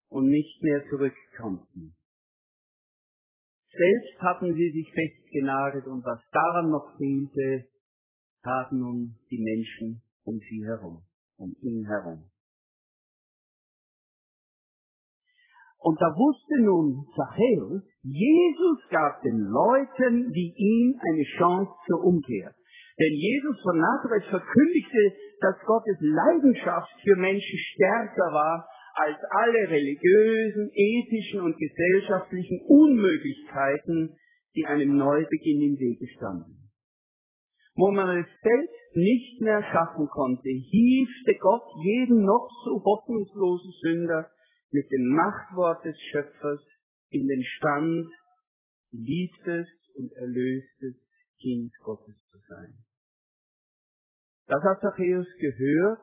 und 0.10 0.30
nicht 0.30 0.62
mehr 0.62 0.84
zurück 0.90 1.16
konnten. 1.38 1.96
Selbst 3.70 4.22
hatten 4.22 4.54
sie 4.54 4.72
sich 4.72 4.92
festgenagelt 4.94 5.86
und 5.86 6.04
was 6.04 6.20
daran 6.32 6.70
noch 6.70 6.98
fehlte, 6.98 7.70
taten 8.44 8.80
nun 8.80 9.16
die 9.30 9.42
Menschen 9.42 10.02
um 10.24 10.40
sie 10.40 10.66
herum, 10.66 11.04
um 11.38 11.56
ihn 11.62 11.86
herum. 11.86 12.31
Und 15.82 16.00
da 16.00 16.14
wusste 16.14 16.62
nun 16.62 17.06
Zachäus, 17.16 17.82
Jesus 18.04 18.80
gab 18.92 19.22
den 19.24 19.40
Leuten 19.50 20.30
wie 20.32 20.54
ihm 20.56 21.00
eine 21.02 21.24
Chance 21.38 21.72
zur 21.88 22.06
Umkehr. 22.06 22.54
Denn 23.00 23.14
Jesus 23.14 23.58
von 23.64 23.80
Nazareth 23.80 24.30
verkündigte, 24.30 25.14
dass 25.42 25.56
Gottes 25.66 25.98
Leidenschaft 26.02 26.94
für 27.04 27.16
Menschen 27.16 27.58
stärker 27.74 28.30
war 28.32 28.68
als 28.94 29.18
alle 29.32 29.70
religiösen, 29.70 30.70
ethischen 30.72 31.42
und 31.42 31.58
gesellschaftlichen 31.58 32.62
Unmöglichkeiten, 32.68 34.16
die 34.56 34.66
einem 34.68 34.98
Neubeginn 34.98 35.62
im 35.62 35.80
Wege 35.80 36.06
standen. 36.16 36.70
Wo 37.74 37.90
man 37.90 38.20
es 38.20 38.28
selbst 38.44 38.96
nicht 38.96 39.42
mehr 39.42 39.64
schaffen 39.64 40.08
konnte, 40.10 40.50
hiefte 40.50 41.34
Gott 41.40 41.64
jeden 41.84 42.24
noch 42.24 42.50
so 42.66 42.84
hoffnungslosen 42.84 43.72
Sünder 43.82 44.30
mit 44.72 44.90
dem 44.92 45.16
Machtwort 45.16 45.84
des 45.86 45.98
Schöpfers 46.12 46.62
in 47.10 47.28
den 47.28 47.44
Stand, 47.44 48.10
liebtes 48.92 49.68
und 49.96 50.12
erlöstes 50.14 50.96
Kind 51.40 51.74
Gottes 51.84 52.16
zu 52.32 52.38
sein. 52.48 52.78
Das 54.48 54.64
hat 54.64 54.82
Zachäus 54.82 55.28
gehört 55.40 56.02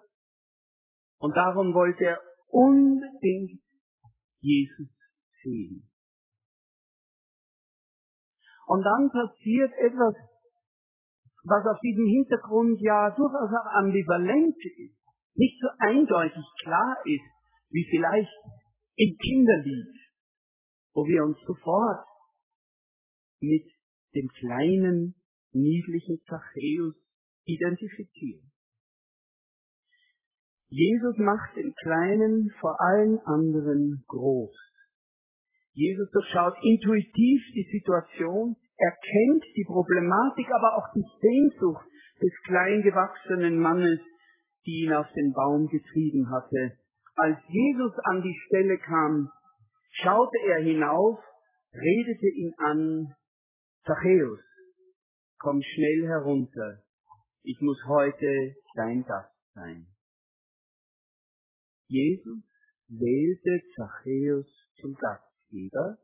und 1.19 1.37
darum 1.37 1.75
wollte 1.75 2.05
er 2.05 2.21
unbedingt 2.49 3.61
Jesus 4.41 4.89
sehen. 5.43 5.91
Und 8.67 8.83
dann 8.83 9.11
passiert 9.11 9.73
etwas, 9.79 10.15
was 11.45 11.67
auf 11.67 11.81
diesem 11.81 12.07
Hintergrund 12.07 12.81
ja 12.81 13.11
durchaus 13.11 13.51
auch 13.51 13.73
ambivalent 13.73 14.57
ist, 14.57 14.99
nicht 15.35 15.59
so 15.61 15.69
eindeutig 15.79 16.45
klar 16.63 16.97
ist, 17.05 17.38
wie 17.71 17.87
vielleicht 17.91 18.33
im 18.97 19.17
Kinderlied, 19.17 19.95
wo 20.95 21.07
wir 21.07 21.25
uns 21.25 21.39
sofort 21.47 22.07
mit 23.41 23.65
dem 24.15 24.29
kleinen, 24.29 25.15
niedlichen 25.53 26.21
Zachäus 26.27 26.95
identifizieren. 27.45 28.51
Jesus 30.71 31.17
macht 31.17 31.57
den 31.57 31.73
Kleinen 31.83 32.51
vor 32.61 32.79
allen 32.81 33.19
anderen 33.21 34.05
groß. 34.07 34.55
Jesus 35.73 36.11
durchschaut 36.11 36.57
intuitiv 36.63 37.41
die 37.55 37.69
Situation, 37.73 38.57
erkennt 38.77 39.45
die 39.57 39.65
Problematik, 39.65 40.47
aber 40.53 40.77
auch 40.77 40.93
die 40.95 41.07
Sehnsucht 41.21 41.87
des 42.21 42.33
kleingewachsenen 42.45 43.59
Mannes, 43.59 44.01
die 44.67 44.85
ihn 44.85 44.93
auf 44.93 45.07
den 45.15 45.33
Baum 45.33 45.69
getrieben 45.69 46.29
hatte. 46.31 46.79
Als 47.19 47.39
Jesus 47.49 47.93
an 48.05 48.23
die 48.23 48.39
Stelle 48.47 48.79
kam, 48.79 49.31
schaute 49.91 50.39
er 50.47 50.63
hinauf, 50.63 51.19
redete 51.73 52.29
ihn 52.29 52.55
an, 52.59 53.15
Zachäus, 53.85 54.41
komm 55.39 55.61
schnell 55.63 56.07
herunter, 56.07 56.83
ich 57.43 57.61
muss 57.61 57.79
heute 57.87 58.55
dein 58.75 59.03
Gast 59.05 59.35
sein. 59.55 59.87
Jesus 61.89 62.45
wählte 62.89 63.63
Zachäus 63.75 64.47
zum 64.81 64.95
Gast 64.95 65.29
Gastgeber 65.49 65.99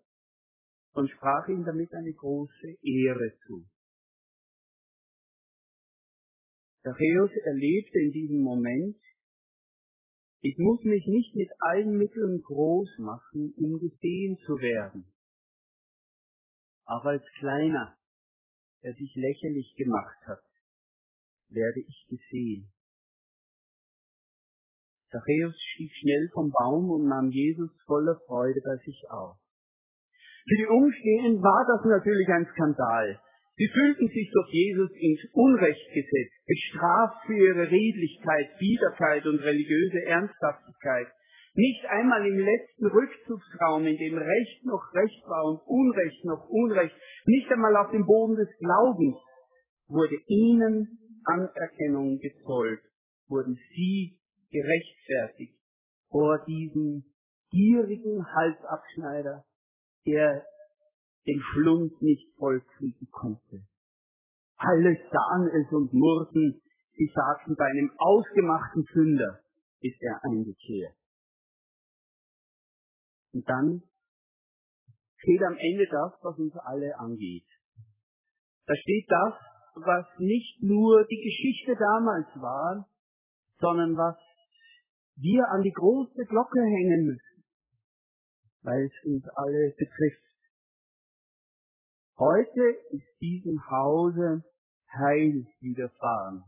und 0.95 1.11
sprach 1.11 1.49
ihm 1.49 1.65
damit 1.65 1.93
eine 1.93 2.13
große 2.13 2.77
Ehre 2.83 3.37
zu. 3.47 3.65
Zachäus 6.83 7.31
erlebte 7.45 7.99
in 7.99 8.13
diesem 8.13 8.41
Moment, 8.41 8.97
ich 10.45 10.59
muss 10.59 10.79
mich 10.85 11.07
nicht 11.07 11.35
mit 11.35 11.49
allen 11.59 11.97
Mitteln 11.97 12.43
groß 12.43 12.99
machen, 12.99 13.55
um 13.57 13.81
gesehen 13.81 14.37
zu 14.45 14.59
werden. 14.59 15.07
Auch 16.85 17.07
als 17.07 17.25
Kleiner, 17.39 17.97
der 18.83 18.93
sich 18.93 19.15
lächerlich 19.15 19.75
gemacht 19.75 20.19
hat, 20.27 20.45
werde 21.49 21.81
ich 21.81 22.07
gesehen. 22.11 22.71
Zachäus 25.11 25.57
stieg 25.73 25.91
schnell 25.95 26.29
vom 26.35 26.51
Baum 26.51 26.91
und 26.91 27.09
nahm 27.09 27.31
Jesus 27.31 27.71
voller 27.87 28.21
Freude 28.27 28.61
bei 28.63 28.77
sich 28.85 29.03
auf. 29.09 29.39
Für 30.47 30.57
die 30.57 30.67
Umstehenden 30.67 31.43
war 31.43 31.65
das 31.65 31.87
natürlich 31.89 32.29
ein 32.29 32.47
Skandal. 32.53 33.19
Sie 33.57 33.69
fühlten 33.69 34.09
sich 34.09 34.31
durch 34.33 34.51
Jesus 34.51 34.91
ins 34.99 35.21
Unrecht 35.33 35.89
gesetzt, 35.95 36.35
bestraft 36.47 37.27
für 37.27 37.37
ihre 37.37 37.71
Redlichkeit, 37.71 38.59
Biederkeit 38.59 39.27
und 39.27 39.39
religiöse 39.39 40.03
Ernsthaftigkeit. 40.07 41.07
Nicht 41.55 41.87
einmal 41.87 42.27
im 42.27 42.39
letzten 42.39 42.87
Rückzugsraum, 42.87 43.87
in 43.87 43.97
dem 43.97 44.19
Recht 44.19 44.65
noch 44.65 44.93
Recht 44.93 45.23
war 45.29 45.45
und 45.45 45.61
Unrecht 45.67 46.25
noch 46.25 46.49
Unrecht, 46.49 46.97
nicht 47.27 47.49
einmal 47.53 47.77
auf 47.77 47.93
dem 47.93 48.05
Boden 48.05 48.35
des 48.35 48.49
Glaubens 48.59 49.17
wurde 49.87 50.17
ihnen 50.27 50.99
Anerkennung 51.25 52.19
gezollt, 52.19 52.81
wurden 53.29 53.57
sie 53.75 54.19
gerechtfertigt 54.51 55.59
vor 56.11 56.45
diesem 56.45 57.05
gierigen 57.51 58.27
Halsabschneider, 58.27 59.45
der 60.07 60.45
den 61.27 61.41
Schlund 61.41 62.01
nicht 62.03 62.35
vollkriegen 62.37 63.09
konnte. 63.11 63.65
Alle 64.57 64.97
sahen 65.11 65.49
es 65.49 65.73
und 65.73 65.93
murrten, 65.93 66.61
sie 66.97 67.11
sagten, 67.15 67.57
bei 67.57 67.67
einem 67.67 67.91
ausgemachten 67.99 68.85
Sünder 68.93 69.41
ist 69.81 70.01
er 70.01 70.21
eingekehrt. 70.25 70.97
Und 73.33 73.49
dann 73.49 73.83
steht 75.19 75.43
am 75.43 75.57
Ende 75.57 75.87
das, 75.91 76.13
was 76.23 76.39
uns 76.39 76.55
alle 76.57 76.99
angeht. 76.99 77.47
Da 78.67 78.75
steht 78.77 79.07
das, 79.09 79.35
was 79.75 80.07
nicht 80.19 80.63
nur 80.63 81.05
die 81.07 81.21
Geschichte 81.21 81.75
damals 81.77 82.29
war, 82.37 82.89
sondern 83.59 83.97
was 83.97 84.17
wir 85.17 85.49
an 85.51 85.63
die 85.63 85.73
große 85.73 86.25
Glocke 86.27 86.61
hängen 86.61 87.07
müssen, 87.07 87.45
weil 88.63 88.85
es 88.85 89.05
uns 89.05 89.25
alle 89.35 89.75
betrifft. 89.77 90.34
Heute 92.19 92.63
ist 92.91 93.21
diesem 93.21 93.59
Hause 93.71 94.45
Heil 94.93 95.47
widerfahren, 95.61 96.45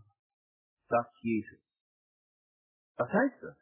sagt 0.89 1.13
Jesus. 1.23 1.59
Was 2.97 3.09
heißt 3.09 3.43
das? 3.43 3.57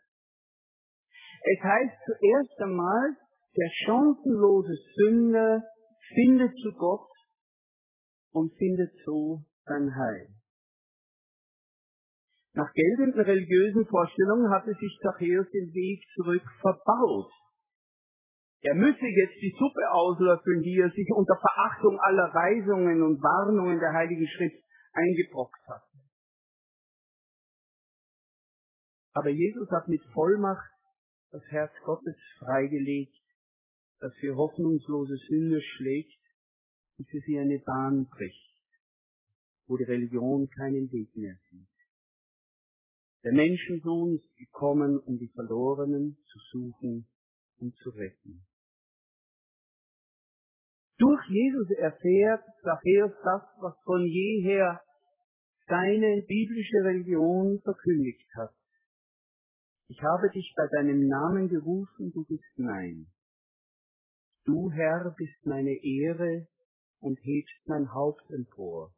Es 1.40 1.62
heißt 1.62 1.94
zuerst 2.04 2.60
einmal, 2.60 3.16
der 3.56 3.70
chancenlose 3.86 4.74
Sünder 4.96 5.62
findet 6.14 6.54
zu 6.58 6.72
Gott 6.72 7.08
und 8.32 8.54
findet 8.58 8.92
so 9.04 9.42
sein 9.64 9.94
Heil. 9.94 10.28
Nach 12.52 12.72
geltenden 12.72 13.20
religiösen 13.20 13.86
Vorstellungen 13.86 14.50
hatte 14.50 14.74
sich 14.74 14.98
Zachäus 15.02 15.50
den 15.50 15.72
Weg 15.72 16.04
zurück 16.14 16.44
verbaut. 16.60 17.32
Er 18.64 18.74
müsse 18.74 19.04
jetzt 19.04 19.42
die 19.42 19.54
Suppe 19.58 19.92
auslöffeln, 19.92 20.62
die 20.62 20.78
er 20.80 20.88
sich 20.90 21.06
unter 21.12 21.36
Verachtung 21.36 22.00
aller 22.00 22.32
Weisungen 22.32 23.02
und 23.02 23.22
Warnungen 23.22 23.78
der 23.78 23.92
Heiligen 23.92 24.26
Schrift 24.26 24.56
eingebrockt 24.94 25.60
hatte. 25.68 25.98
Aber 29.12 29.28
Jesus 29.28 29.70
hat 29.70 29.86
mit 29.88 30.02
Vollmacht 30.14 30.70
das 31.30 31.42
Herz 31.50 31.72
Gottes 31.84 32.16
freigelegt, 32.38 33.20
das 34.00 34.14
für 34.14 34.34
hoffnungslose 34.34 35.16
Sünde 35.28 35.60
schlägt 35.60 36.22
und 36.96 37.06
für 37.10 37.20
sie 37.20 37.38
eine 37.38 37.58
Bahn 37.58 38.08
bricht, 38.08 38.56
wo 39.66 39.76
die 39.76 39.84
Religion 39.84 40.48
keinen 40.48 40.90
Weg 40.90 41.14
mehr 41.14 41.36
sieht. 41.50 41.68
Der 43.24 43.32
Menschensohn 43.32 44.16
ist 44.16 44.36
gekommen, 44.36 44.98
um 45.00 45.18
die 45.18 45.28
Verlorenen 45.34 46.16
zu 46.32 46.38
suchen 46.50 47.06
und 47.58 47.76
zu 47.76 47.90
retten. 47.90 48.46
Durch 51.04 51.28
Jesus 51.28 51.70
erfährt 51.72 52.42
Zachäus 52.62 53.12
das, 53.22 53.42
was 53.60 53.74
von 53.84 54.06
jeher 54.06 54.80
seine 55.66 56.22
biblische 56.26 56.78
Religion 56.82 57.60
verkündigt 57.60 58.26
hat. 58.36 58.54
Ich 59.88 60.00
habe 60.02 60.30
dich 60.30 60.54
bei 60.56 60.66
deinem 60.68 61.06
Namen 61.06 61.48
gerufen, 61.50 62.10
du 62.14 62.24
bist 62.24 62.56
mein. 62.56 63.06
Du 64.46 64.70
Herr 64.70 65.14
bist 65.18 65.44
meine 65.44 65.76
Ehre 65.84 66.48
und 67.00 67.18
hebst 67.22 67.60
mein 67.66 67.92
Haupt 67.92 68.24
empor. 68.30 68.94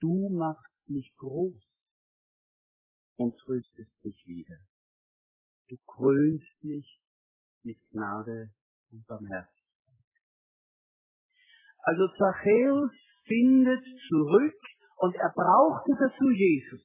Du 0.00 0.28
machst 0.30 0.88
mich 0.88 1.14
groß 1.18 1.62
und 3.14 3.38
tröstest 3.38 4.04
mich 4.04 4.26
wieder. 4.26 4.58
Du 5.68 5.76
krönst 5.86 6.64
mich 6.64 7.00
mit 7.62 7.78
Gnade 7.92 8.50
und 8.90 9.06
Barmherzigkeit. 9.06 9.55
Also 11.86 12.08
Zachäus 12.18 12.90
findet 13.26 13.84
zurück 14.08 14.60
und 14.96 15.14
er 15.14 15.32
brauchte 15.32 15.92
dazu 16.00 16.30
Jesus, 16.30 16.82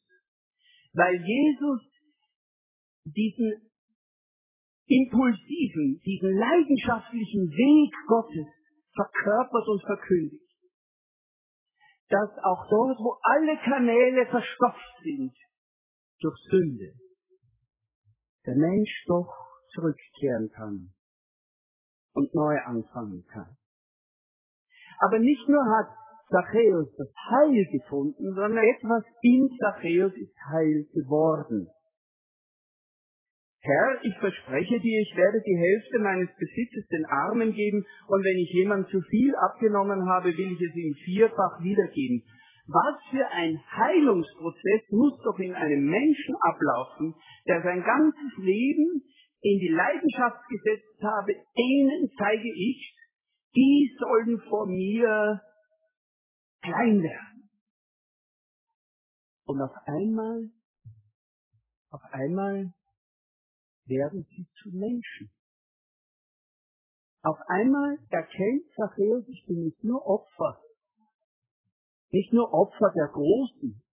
weil 0.93 1.15
Jesus 1.15 1.81
diesen 3.05 3.71
impulsiven, 4.85 5.99
diesen 6.05 6.37
leidenschaftlichen 6.37 7.49
Weg 7.49 7.93
Gottes 8.07 8.45
verkörpert 8.93 9.67
und 9.67 9.81
verkündigt. 9.81 10.51
Dass 12.09 12.29
auch 12.43 12.67
dort, 12.69 12.99
wo 12.99 13.17
alle 13.23 13.57
Kanäle 13.57 14.27
verstopft 14.27 14.97
sind 15.01 15.33
durch 16.19 16.37
Sünde, 16.51 16.93
der 18.45 18.55
Mensch 18.55 19.05
doch 19.07 19.33
zurückkehren 19.73 20.51
kann 20.53 20.93
und 22.13 22.35
neu 22.35 22.59
anfangen 22.65 23.25
kann. 23.31 23.57
Aber 25.01 25.17
nicht 25.17 25.49
nur 25.49 25.63
hat 25.65 25.87
Zachäus 26.29 26.87
das 26.95 27.09
Heil 27.29 27.65
gefunden, 27.71 28.33
sondern 28.35 28.63
etwas 28.63 29.03
in 29.21 29.49
Zachäus 29.59 30.13
ist 30.13 30.35
Heil 30.49 30.85
geworden. 30.93 31.67
Herr, 33.63 33.99
ich 34.01 34.17
verspreche 34.17 34.79
dir, 34.79 35.01
ich 35.01 35.15
werde 35.15 35.41
die 35.45 35.57
Hälfte 35.57 35.99
meines 35.99 36.29
Besitzes 36.37 36.87
den 36.87 37.05
Armen 37.05 37.53
geben, 37.53 37.85
und 38.07 38.23
wenn 38.23 38.37
ich 38.37 38.51
jemand 38.53 38.89
zu 38.89 39.01
viel 39.01 39.35
abgenommen 39.35 40.07
habe, 40.09 40.35
will 40.35 40.51
ich 40.53 40.61
es 40.61 40.75
ihm 40.75 40.95
vierfach 41.05 41.61
wiedergeben. 41.61 42.23
Was 42.67 42.95
für 43.11 43.27
ein 43.27 43.59
Heilungsprozess 43.75 44.81
muss 44.89 45.19
doch 45.23 45.37
in 45.39 45.53
einem 45.53 45.85
Menschen 45.85 46.35
ablaufen, 46.41 47.13
der 47.47 47.61
sein 47.61 47.83
ganzes 47.83 48.37
Leben 48.37 49.03
in 49.41 49.59
die 49.59 49.73
Leidenschaft 49.73 50.41
gesetzt 50.49 51.01
habe, 51.01 51.33
denen 51.57 52.09
zeige 52.17 52.49
ich, 52.55 52.95
die 53.55 53.95
sollen 53.99 54.39
vor 54.49 54.65
mir 54.65 55.41
klein 56.61 57.01
werden. 57.01 57.49
Und 59.45 59.61
auf 59.61 59.75
einmal, 59.85 60.49
auf 61.89 62.01
einmal 62.11 62.73
werden 63.85 64.25
sie 64.29 64.47
zu 64.61 64.69
Menschen. 64.69 65.31
Auf 67.23 67.37
einmal 67.47 67.97
erkennt 68.09 68.71
Zachäus, 68.75 69.27
ich 69.27 69.45
bin 69.45 69.63
nicht 69.63 69.83
nur 69.83 70.03
Opfer, 70.05 70.61
nicht 72.09 72.33
nur 72.33 72.51
Opfer 72.53 72.91
der 72.95 73.07
Großen. 73.07 73.83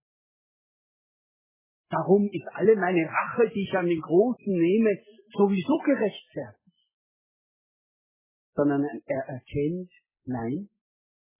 Darum 1.89 2.29
ist 2.31 2.47
alle 2.53 2.75
meine 2.75 3.07
Rache, 3.07 3.49
die 3.53 3.63
ich 3.63 3.77
an 3.77 3.87
den 3.87 4.01
Großen 4.01 4.53
nehme, 4.53 4.89
sowieso 5.33 5.77
gerechtfertigt 5.79 6.58
sondern 8.59 8.83
er 9.05 9.23
erkennt, 9.25 9.89
nein, 10.25 10.69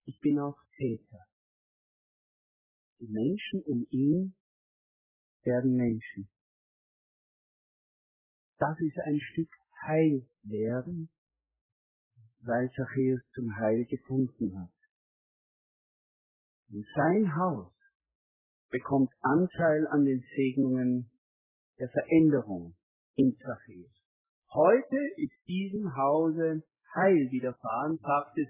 ich 0.05 0.17
bin 0.21 0.39
auch 0.39 0.57
Täter. 0.77 1.25
Die 3.01 3.09
Menschen 3.09 3.61
um 3.63 3.85
ihn 3.89 4.35
werden 5.43 5.75
Menschen. 5.75 6.29
Das 8.57 8.79
ist 8.79 8.97
ein 8.99 9.19
Stück 9.19 9.49
Heil 9.85 10.29
werden, 10.43 11.09
weil 12.39 12.71
Zachäus 12.71 13.19
zum 13.33 13.53
Heil 13.53 13.83
gefunden 13.83 14.57
hat. 14.57 14.71
Und 16.69 16.85
sein 16.95 17.35
Haus 17.35 17.73
bekommt 18.69 19.11
Anteil 19.19 19.87
an 19.87 20.05
den 20.05 20.23
Segnungen 20.37 21.11
der 21.79 21.89
Veränderung 21.89 22.77
in 23.15 23.35
Zachäus. 23.35 23.91
Heute 24.53 24.97
ist 25.17 25.35
diesem 25.47 25.93
Hause 25.97 26.63
Heil 26.95 27.31
widerfahren, 27.31 27.97
sagt 27.97 28.37
es 28.37 28.47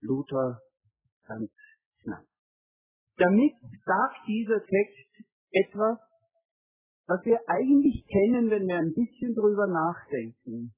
Luther 0.00 0.60
ganz 1.26 1.50
knapp. 2.02 2.26
Damit 3.16 3.54
sagt 3.84 4.26
dieser 4.26 4.64
Text 4.64 5.28
etwas, 5.50 5.98
was 7.06 7.24
wir 7.24 7.38
eigentlich 7.46 8.06
kennen, 8.06 8.50
wenn 8.50 8.66
wir 8.66 8.78
ein 8.78 8.94
bisschen 8.94 9.34
drüber 9.34 9.66
nachdenken, 9.66 10.74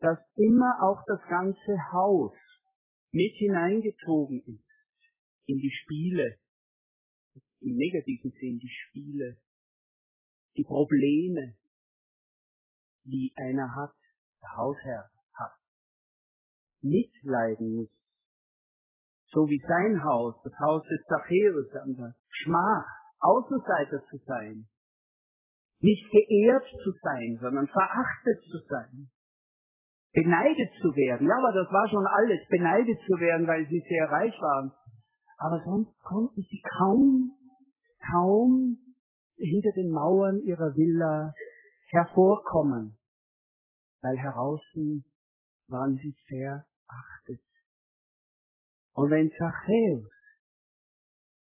dass 0.00 0.18
immer 0.36 0.82
auch 0.82 1.02
das 1.06 1.20
ganze 1.28 1.92
Haus 1.92 2.34
mit 3.12 3.34
hineingezogen 3.36 4.40
ist 4.40 4.64
in 5.46 5.58
die 5.58 5.72
Spiele, 5.82 6.38
im 7.60 7.76
negativen 7.76 8.30
Sinn 8.32 8.58
die 8.58 8.68
Spiele, 8.68 9.36
die 10.56 10.64
Probleme, 10.64 11.56
die 13.04 13.32
einer 13.36 13.74
hat, 13.74 13.94
der 14.42 14.56
Hausherr 14.56 15.10
mitleiden 16.82 17.76
muss. 17.76 17.90
So 19.32 19.48
wie 19.48 19.62
sein 19.66 20.02
Haus, 20.04 20.34
das 20.44 20.52
Haus 20.60 20.82
des 20.84 21.04
Zachäus, 21.06 21.74
an 21.82 22.14
Schmach, 22.28 22.86
Außenseiter 23.20 24.04
zu 24.08 24.18
sein, 24.24 24.68
nicht 25.80 26.10
geehrt 26.10 26.64
zu 26.82 26.92
sein, 27.02 27.38
sondern 27.40 27.66
verachtet 27.66 28.40
zu 28.50 28.58
sein, 28.68 29.10
beneidet 30.12 30.70
zu 30.80 30.88
werden. 30.96 31.28
Ja, 31.28 31.36
aber 31.36 31.52
das 31.52 31.70
war 31.72 31.88
schon 31.88 32.06
alles, 32.06 32.40
beneidet 32.48 32.98
zu 33.06 33.20
werden, 33.20 33.46
weil 33.46 33.66
sie 33.66 33.84
sehr 33.88 34.10
reich 34.10 34.34
waren. 34.40 34.72
Aber 35.38 35.62
sonst 35.64 35.92
konnten 36.02 36.40
sie 36.42 36.62
kaum, 36.78 37.32
kaum 38.10 38.78
hinter 39.36 39.72
den 39.72 39.90
Mauern 39.90 40.40
ihrer 40.40 40.74
Villa 40.74 41.34
hervorkommen, 41.90 42.96
weil 44.00 44.16
heraußen 44.16 45.04
waren 45.68 45.96
sie 45.96 46.14
verachtet. 46.28 47.42
Und 48.92 49.10
wenn 49.10 49.30
Zachäus 49.30 50.10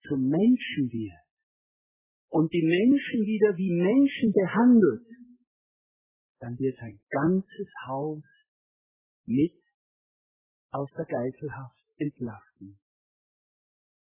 zum 0.08 0.28
Menschen 0.28 0.90
wird 0.90 1.24
und 2.28 2.52
die 2.52 2.62
Menschen 2.62 3.26
wieder 3.26 3.56
wie 3.56 3.72
Menschen 3.72 4.32
behandelt, 4.32 5.06
dann 6.40 6.58
wird 6.58 6.76
sein 6.78 7.00
ganzes 7.10 7.68
Haus 7.86 8.24
mit 9.24 9.54
aus 10.70 10.90
der 10.96 11.06
Geiselhaft 11.06 11.78
entlassen. 11.96 12.78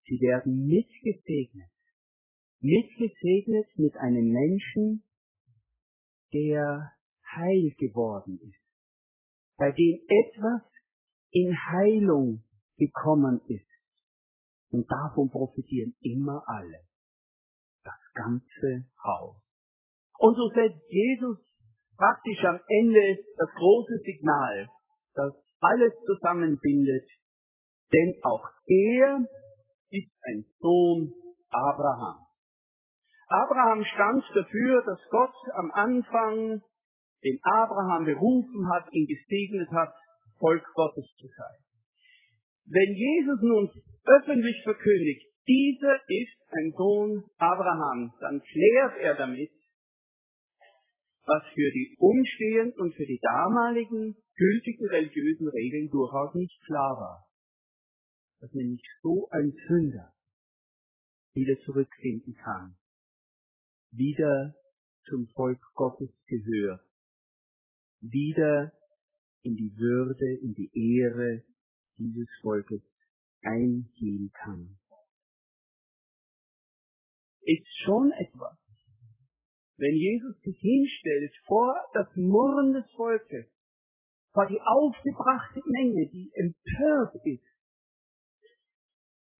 Sie 0.05 0.21
werden 0.21 0.67
mitgesegnet, 0.67 1.71
mitgesegnet 2.61 3.67
mit 3.77 3.97
einem 3.97 4.33
Menschen, 4.33 5.05
der 6.33 6.93
heil 7.35 7.75
geworden 7.79 8.39
ist, 8.41 8.62
bei 9.63 9.71
dem 9.71 10.01
etwas 10.09 10.63
in 11.31 11.57
Heilung 11.57 12.43
gekommen 12.77 13.41
ist. 13.47 13.71
Und 14.73 14.91
davon 14.91 15.31
profitieren 15.31 15.95
immer 16.01 16.43
alle. 16.49 16.81
Das 17.85 18.01
ganze 18.13 18.89
Haus. 19.05 19.37
Und 20.19 20.35
so 20.35 20.49
setzt 20.49 20.83
Jesus 20.89 21.39
praktisch 21.97 22.43
am 22.45 22.59
Ende 22.67 23.23
das 23.37 23.51
große 23.55 23.99
Signal, 24.05 24.69
das 25.15 25.33
alles 25.61 25.93
zusammenbindet, 26.07 27.09
denn 27.93 28.15
auch 28.25 28.45
er 28.67 29.21
ist 29.91 30.11
ein 30.25 30.45
Sohn 30.59 31.13
Abraham. 31.51 32.27
Abraham 33.29 33.85
stand 33.85 34.25
dafür, 34.35 34.83
dass 34.85 34.99
Gott 35.11 35.35
am 35.55 35.71
Anfang 35.71 36.63
den 37.23 37.39
Abraham 37.43 38.05
berufen 38.05 38.69
hat, 38.71 38.93
ihn 38.93 39.07
gesegnet 39.07 39.71
hat, 39.71 39.95
Volk 40.39 40.65
Gottes 40.75 41.07
zu 41.19 41.29
sein. 41.29 41.59
Wenn 42.67 42.95
Jesus 42.95 43.41
nun 43.43 43.71
öffentlich 44.05 44.61
verkündigt, 44.65 45.27
dieser 45.47 45.97
ist 46.09 46.39
ein 46.51 46.73
Sohn 46.77 47.25
Abraham, 47.39 48.13
dann 48.21 48.41
klärt 48.41 48.99
er 49.01 49.15
damit, 49.17 49.51
was 51.25 51.43
für 51.55 51.71
die 51.71 51.97
umstehenden 51.99 52.81
und 52.81 52.95
für 52.95 53.07
die 53.07 53.21
damaligen 53.21 54.17
gültigen 54.37 54.87
religiösen 54.89 55.49
Regeln 55.49 55.89
durchaus 55.91 56.35
nicht 56.35 56.59
klar 56.67 56.97
war. 56.97 57.27
Dass 58.41 58.53
nämlich 58.53 58.83
so 59.03 59.29
ein 59.31 59.53
Sünder 59.69 60.13
wieder 61.35 61.59
zurückfinden 61.65 62.35
kann, 62.35 62.77
wieder 63.93 64.55
zum 65.09 65.29
Volk 65.35 65.61
Gottes 65.75 66.11
gehört, 66.27 66.81
wieder 68.03 68.73
in 69.43 69.57
die 69.57 69.75
Würde, 69.77 70.39
in 70.43 70.55
die 70.55 70.71
Ehre 70.75 71.43
dieses 71.97 72.29
Volkes 72.43 72.83
eingehen 73.43 74.31
kann. 74.33 74.79
Ist 77.41 77.67
schon 77.85 78.13
etwas, 78.13 78.57
wenn 79.77 79.95
Jesus 79.95 80.41
sich 80.43 80.59
hinstellt 80.61 81.35
vor 81.47 81.75
das 81.95 82.07
Murren 82.15 82.73
des 82.73 82.89
Volkes, 82.93 83.47
vor 84.33 84.47
die 84.47 84.61
aufgebrachte 84.61 85.61
Menge, 85.67 86.09
die 86.09 86.31
empört 86.35 87.15
ist, 87.25 87.45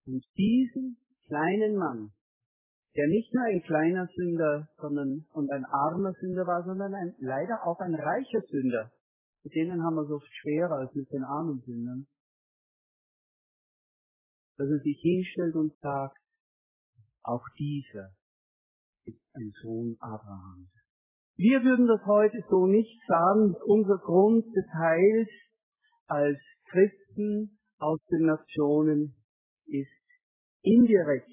und 0.05 0.25
diesen 0.35 0.97
kleinen 1.27 1.77
Mann, 1.77 2.11
der 2.95 3.07
nicht 3.07 3.33
nur 3.33 3.43
ein 3.43 3.61
kleiner 3.63 4.07
Sünder 4.15 4.69
sondern, 4.77 5.25
und 5.33 5.51
ein 5.51 5.65
armer 5.65 6.13
Sünder 6.13 6.45
war, 6.45 6.63
sondern 6.63 6.93
ein, 6.93 7.15
leider 7.19 7.65
auch 7.65 7.79
ein 7.79 7.95
reicher 7.95 8.41
Sünder. 8.49 8.91
Mit 9.43 9.55
denen 9.55 9.83
haben 9.83 9.95
wir 9.95 10.03
es 10.03 10.11
oft 10.11 10.29
schwerer 10.41 10.75
als 10.75 10.93
mit 10.93 11.11
den 11.11 11.23
armen 11.23 11.59
Sündern. 11.61 12.07
Dass 14.57 14.69
er 14.69 14.79
sich 14.79 14.99
hinstellt 15.01 15.55
und 15.55 15.73
sagt, 15.79 16.17
auch 17.23 17.43
dieser 17.57 18.11
ist 19.05 19.21
ein 19.33 19.51
Sohn 19.61 19.97
Abrahams. 19.99 20.69
Wir 21.35 21.63
würden 21.63 21.87
das 21.87 22.05
heute 22.05 22.43
so 22.49 22.67
nicht 22.67 23.01
sagen. 23.07 23.55
Unser 23.65 23.97
Grund 23.97 24.45
des 24.55 24.65
Heils 24.71 25.29
als 26.05 26.39
Christen 26.69 27.57
aus 27.79 27.99
den 28.11 28.27
Nationen 28.27 29.15
ist 29.65 29.89
indirekt 30.61 31.31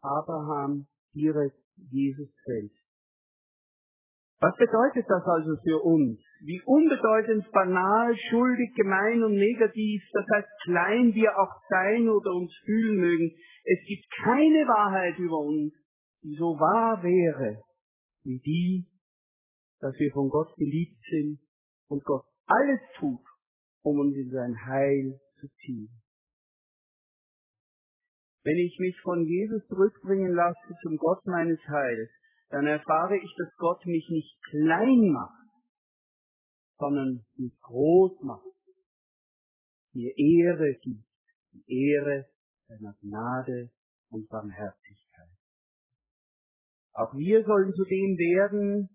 Abraham 0.00 0.86
direkt 1.14 1.56
Jesus 1.90 2.28
selbst. 2.44 2.82
Was 4.42 4.56
bedeutet 4.56 5.06
das 5.08 5.22
also 5.24 5.56
für 5.62 5.80
uns? 5.84 6.18
Wie 6.40 6.60
unbedeutend, 6.66 7.48
banal, 7.52 8.16
schuldig, 8.28 8.74
gemein 8.74 9.22
und 9.22 9.36
negativ, 9.36 10.02
das 10.12 10.26
heißt 10.34 10.48
klein 10.64 11.14
wir 11.14 11.38
auch 11.38 11.54
sein 11.68 12.08
oder 12.08 12.32
uns 12.32 12.52
fühlen 12.64 12.96
mögen. 12.96 13.30
Es 13.62 13.78
gibt 13.86 14.04
keine 14.24 14.66
Wahrheit 14.66 15.16
über 15.18 15.38
uns, 15.38 15.72
die 16.24 16.34
so 16.34 16.58
wahr 16.58 17.00
wäre, 17.04 17.62
wie 18.24 18.40
die, 18.40 18.88
dass 19.78 19.96
wir 19.96 20.10
von 20.10 20.28
Gott 20.28 20.52
geliebt 20.56 20.98
sind 21.08 21.38
und 21.88 22.02
Gott 22.04 22.24
alles 22.46 22.80
tut, 22.98 23.24
um 23.82 24.00
uns 24.00 24.16
in 24.16 24.30
sein 24.30 24.56
Heil 24.66 25.20
zu 25.38 25.46
ziehen. 25.64 26.01
Wenn 28.44 28.56
ich 28.56 28.76
mich 28.80 28.98
von 29.02 29.24
Jesus 29.24 29.64
zurückbringen 29.68 30.32
lasse 30.32 30.74
zum 30.82 30.96
Gott 30.96 31.24
meines 31.26 31.60
Heils, 31.68 32.10
dann 32.50 32.66
erfahre 32.66 33.16
ich, 33.16 33.34
dass 33.38 33.54
Gott 33.56 33.86
mich 33.86 34.08
nicht 34.10 34.36
klein 34.50 35.10
macht, 35.12 35.48
sondern 36.78 37.24
mich 37.36 37.56
groß 37.60 38.20
macht, 38.22 38.44
mir 39.92 40.12
Ehre 40.16 40.74
gibt, 40.82 41.04
die 41.52 41.90
Ehre 41.92 42.26
seiner 42.66 42.94
Gnade 43.00 43.70
und 44.10 44.28
Barmherzigkeit. 44.28 45.30
Auch 46.94 47.14
wir 47.14 47.44
sollen 47.44 47.72
zu 47.72 47.84
dem 47.84 48.18
werden, 48.18 48.90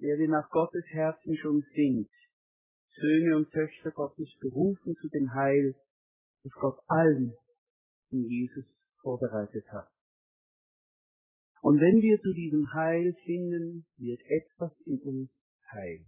der 0.00 0.18
wir 0.18 0.28
nach 0.28 0.50
Gottes 0.50 0.84
Herzen 0.88 1.36
schon 1.36 1.62
sind, 1.74 2.08
Söhne 2.96 3.36
und 3.36 3.50
Töchter 3.52 3.92
Gottes 3.92 4.28
berufen 4.40 4.96
zu 5.00 5.08
dem 5.08 5.32
Heil, 5.32 5.76
das 6.42 6.52
Gott 6.54 6.78
allen 6.88 7.34
in 8.10 8.24
Jesus 8.24 8.64
vorbereitet 9.00 9.70
hat. 9.70 9.90
Und 11.60 11.80
wenn 11.80 12.00
wir 12.00 12.20
zu 12.20 12.32
diesem 12.32 12.72
Heil 12.72 13.14
finden, 13.24 13.86
wird 13.96 14.20
etwas 14.26 14.72
in 14.86 15.00
uns 15.00 15.30
heil. 15.70 16.04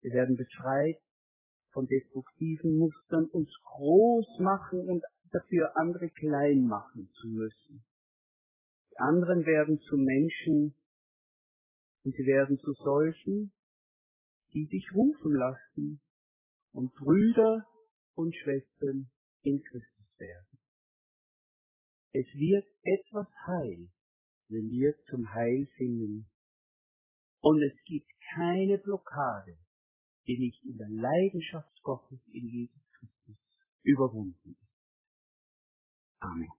Wir 0.00 0.12
werden 0.12 0.36
befreit 0.36 1.00
von 1.72 1.86
destruktiven 1.86 2.76
Mustern, 2.76 3.26
uns 3.26 3.50
groß 3.62 4.38
machen 4.40 4.88
und 4.88 5.02
dafür 5.32 5.76
andere 5.76 6.08
klein 6.10 6.66
machen 6.66 7.10
zu 7.20 7.28
müssen. 7.28 7.84
Die 8.90 8.98
anderen 8.98 9.44
werden 9.44 9.80
zu 9.80 9.96
Menschen 9.96 10.74
und 12.04 12.14
sie 12.14 12.26
werden 12.26 12.58
zu 12.58 12.72
solchen, 12.74 13.52
die 14.52 14.66
sich 14.66 14.94
rufen 14.94 15.32
lassen 15.34 16.00
und 16.72 16.94
Brüder 16.94 17.66
und 18.14 18.34
Schwestern 18.36 19.10
in 19.42 19.62
Christus 19.62 19.93
werden. 20.18 20.58
Es 22.12 22.26
wird 22.34 22.66
etwas 22.82 23.26
heil, 23.46 23.88
wenn 24.48 24.70
wir 24.70 24.94
zum 25.10 25.32
Heil 25.32 25.66
finden. 25.76 26.30
Und 27.40 27.62
es 27.62 27.76
gibt 27.84 28.10
keine 28.34 28.78
Blockade, 28.78 29.58
die 30.26 30.38
nicht 30.38 30.64
in 30.64 30.78
der 30.78 30.88
Leidenschaft 30.88 31.82
Gottes 31.82 32.20
in 32.32 32.48
Jesus 32.48 32.82
Christus 32.92 33.36
überwunden 33.82 34.52
ist. 34.52 34.64
Amen. 36.20 36.52